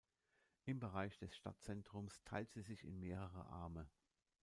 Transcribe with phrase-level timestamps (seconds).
[0.65, 3.87] Im Bereich des Stadtzentrums teilt sie sich in mehrere Arme.